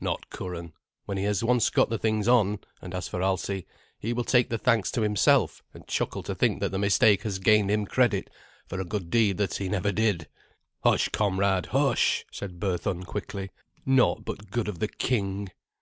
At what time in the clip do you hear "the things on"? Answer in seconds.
1.90-2.58